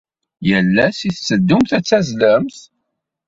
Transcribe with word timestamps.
Yal 0.47 0.75
ass 0.87 0.99
ay 1.07 1.13
tetteddumt 1.13 1.71
ad 1.77 1.83
tazzlemt? 1.85 2.57